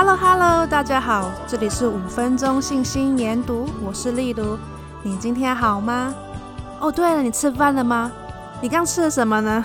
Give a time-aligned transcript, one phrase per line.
[0.00, 4.56] Hello Hello，大家好，这里是五分钟信心研读，我是丽如。
[5.02, 6.14] 你今天好吗？
[6.78, 8.12] 哦，对了，你吃饭了吗？
[8.62, 9.64] 你刚吃了什么呢？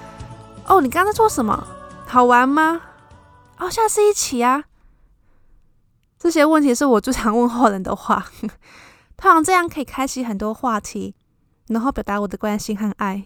[0.64, 1.66] 哦，你刚在做什么？
[2.06, 2.80] 好玩吗？
[3.58, 4.64] 哦，下次一起啊。
[6.18, 8.24] 这些问题是我最常问候人的话，
[9.18, 11.14] 通常这样可以开启很多话题，
[11.66, 13.24] 然后表达我的关心和爱。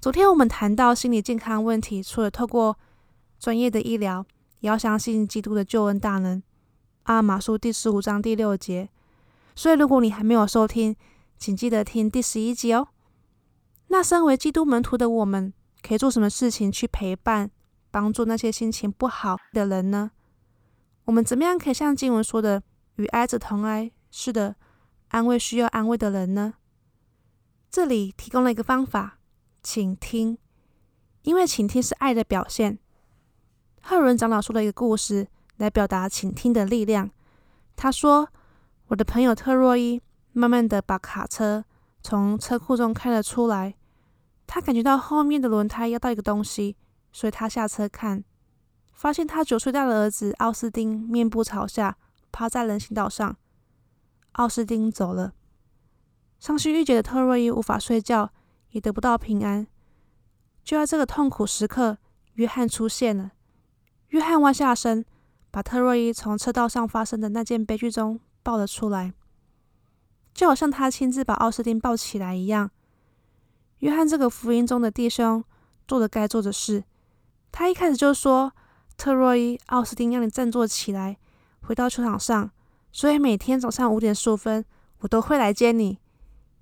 [0.00, 2.76] 昨天我们谈到心理健康问题，除了透过
[3.40, 4.24] 专业的医疗，
[4.62, 6.42] 也要相信基督的救恩大能。
[7.02, 8.88] 阿玛书第十五章第六节。
[9.56, 10.96] 所以，如果你还没有收听，
[11.36, 12.88] 请记得听第十一集哦。
[13.88, 15.52] 那身为基督门徒的我们，
[15.82, 17.50] 可以做什么事情去陪伴、
[17.90, 20.12] 帮助那些心情不好的人呢？
[21.06, 22.62] 我们怎么样可以像经文说的，
[22.94, 24.54] 与哀者同哀，是的，
[25.08, 26.54] 安慰需要安慰的人呢？
[27.68, 29.18] 这里提供了一个方法，
[29.62, 30.38] 倾听，
[31.22, 32.78] 因为倾听是爱的表现。
[33.82, 37.10] 赫伦长老说了一个故事来表达倾听的力量。
[37.76, 38.28] 他说。
[38.88, 40.02] 我的朋友特洛伊
[40.32, 41.64] 慢慢的把卡车
[42.02, 43.74] 从车库中开了出来，
[44.46, 46.76] 他感觉到后面的轮胎压到一个东西，
[47.10, 48.22] 所以他下车看，
[48.92, 51.96] 发现他九岁大的儿子奥斯丁面部朝下
[52.30, 53.34] 趴在人行道上。
[54.32, 55.32] 奥斯丁走了，
[56.38, 58.30] 伤心欲绝的特洛伊无法睡觉，
[58.72, 59.66] 也得不到平安。
[60.62, 61.96] 就在这个痛苦时刻，
[62.34, 63.30] 约翰出现了。
[64.12, 65.04] 约翰弯下身，
[65.50, 68.18] 把特洛伊从车道上发生的那件悲剧中。
[68.44, 69.14] 抱了出来，
[70.34, 72.72] 就好像他亲自把奥斯汀抱起来一样。
[73.78, 75.44] 约翰这个福音中的弟兄
[75.86, 76.82] 做了该做的事。
[77.52, 78.52] 他一开始就说
[78.98, 81.18] ：“特洛伊，奥斯汀让你振作起来，
[81.60, 82.50] 回到球场上。
[82.90, 84.64] 所以每天早上五点十五分，
[84.98, 86.00] 我都会来接你。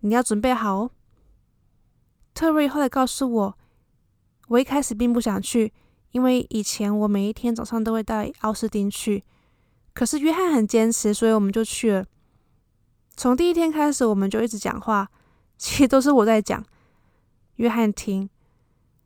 [0.00, 0.90] 你要准备好哦。”
[2.34, 3.58] 特洛伊后来告诉我，
[4.48, 5.72] 我一开始并不想去，
[6.12, 9.22] 因为以前我每一天早上都会带奥斯丁去。
[9.92, 12.06] 可是约翰很坚持，所以我们就去了。
[13.16, 15.10] 从第一天开始，我们就一直讲话，
[15.58, 16.64] 其实都是我在讲，
[17.56, 18.30] 约翰听。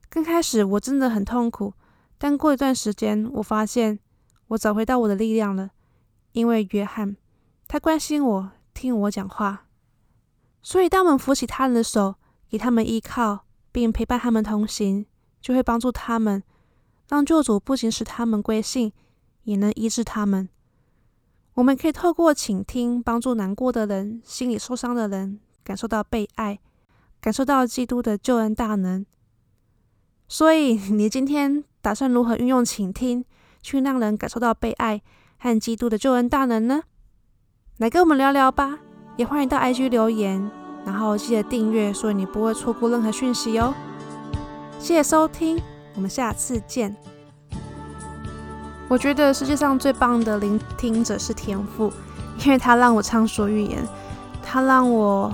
[0.08, 1.74] 刚开始我真的很痛苦，
[2.18, 3.98] 但过一段时间，我发现
[4.48, 5.70] 我找回到我的力量了，
[6.32, 7.16] 因为约翰，
[7.66, 9.66] 他关心我，听我讲话。
[10.62, 12.14] 所以，当我们扶起他人的手，
[12.48, 15.06] 给他们依靠，并陪伴他们同行，
[15.40, 16.42] 就会帮助他们，
[17.08, 18.92] 让救主不仅使他们归信，
[19.44, 20.48] 也能医治他们。
[21.54, 26.58] 我们可以透过倾听，帮助难过的人、心里受伤的人感受到被爱，
[27.20, 29.06] 感受到基督的救恩大能。
[30.26, 33.24] 所以， 你今天打算如何运用倾听，
[33.62, 35.00] 去让人感受到被爱
[35.38, 36.82] 和基督的救恩大能呢？
[37.78, 38.78] 来跟我们聊聊吧！
[39.16, 40.50] 也欢迎到 IG 留言，
[40.84, 43.72] 然后记得订阅，所以你不会错过任何讯息哦。
[44.78, 45.60] 谢谢收听，
[45.94, 46.94] 我们下次见。
[48.88, 51.92] 我觉得世界上最棒的聆听者是天父，
[52.44, 53.82] 因为他让我畅所欲言，
[54.42, 55.32] 他让我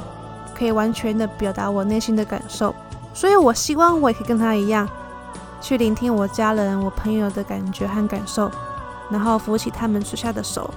[0.54, 2.74] 可以完全的表达我内心的感受，
[3.12, 4.88] 所以我希望我也可以跟他一样，
[5.60, 8.50] 去聆听我家人、我朋友的感觉和感受，
[9.10, 10.72] 然后扶起他们垂下的手，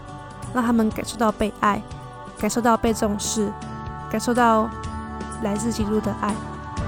[0.53, 1.81] 让他们感受到被爱，
[2.39, 3.51] 感受到被重视，
[4.09, 4.67] 感受到
[5.43, 6.33] 来自基督的爱，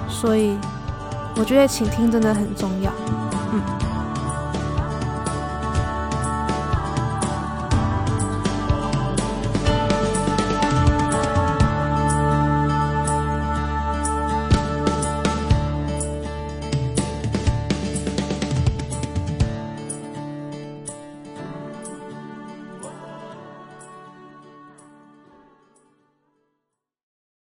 [0.10, 0.58] 所以
[1.38, 3.15] 我觉得倾听真的很重要。